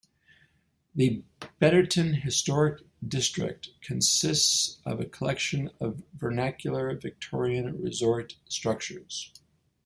The 0.95 1.23
Betterton 1.59 2.15
Historic 2.21 2.81
District 3.07 3.69
consists 3.81 4.79
of 4.83 4.99
a 4.99 5.05
collection 5.05 5.69
of 5.79 6.01
vernacular 6.15 6.95
Victorian 6.97 7.79
resort 7.79 8.35
structures. 8.49 9.31